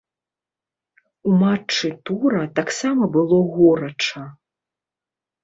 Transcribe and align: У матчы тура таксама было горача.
У 1.31 1.33
матчы 1.41 1.91
тура 2.11 2.41
таксама 2.61 3.03
было 3.19 3.37
горача. 3.59 4.21